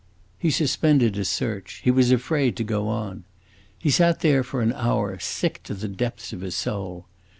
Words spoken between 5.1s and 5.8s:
sick to